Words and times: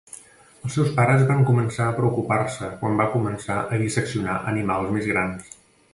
Els 0.67 0.75
seus 0.77 0.87
pares 0.99 1.25
van 1.31 1.43
començar 1.49 1.85
a 1.89 1.93
preocupar-se 1.99 2.71
quan 2.81 2.97
va 3.03 3.07
començar 3.17 3.59
a 3.77 3.79
disseccionar 3.83 4.39
animals 4.53 4.95
més 4.97 5.13
grans. 5.15 5.57